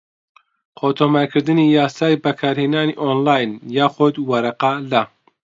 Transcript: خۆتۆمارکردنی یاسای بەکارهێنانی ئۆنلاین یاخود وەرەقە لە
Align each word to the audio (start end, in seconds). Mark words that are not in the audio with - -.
خۆتۆمارکردنی 0.79 1.65
یاسای 1.77 2.21
بەکارهێنانی 2.23 2.99
ئۆنلاین 3.03 3.51
یاخود 3.77 4.15
وەرەقە 4.29 4.73
لە 4.91 5.03